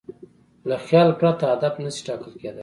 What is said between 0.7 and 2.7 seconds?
خیال پرته هدف نهشي ټاکل کېدی.